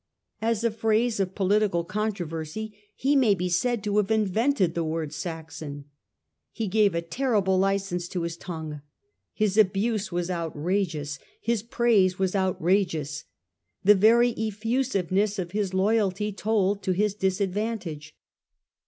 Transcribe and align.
As 0.41 0.63
a 0.63 0.71
phrase 0.71 1.19
of 1.19 1.35
political 1.35 1.83
controversy, 1.83 2.75
he 2.95 3.15
may 3.15 3.35
be 3.35 3.49
said 3.49 3.83
to 3.83 3.97
have 3.97 4.09
invented 4.09 4.73
the 4.73 4.83
word' 4.83 5.13
Saxon.' 5.13 5.85
He 6.51 6.67
gave 6.67 6.95
a 6.95 7.03
terrible 7.03 7.59
licence 7.59 8.07
to 8.07 8.23
his 8.23 8.35
tongue. 8.35 8.81
His 9.31 9.59
abuse 9.59 10.11
was 10.11 10.31
outrageous; 10.31 11.19
his 11.39 11.61
praise 11.61 12.17
was 12.17 12.35
outrageous. 12.35 13.25
The 13.83 13.93
very 13.93 14.31
effusiveness 14.39 15.37
of 15.37 15.51
his 15.51 15.71
loyalty 15.71 16.31
told 16.33 16.81
to 16.81 16.93
his 16.93 17.13
disadvantage. 17.13 18.15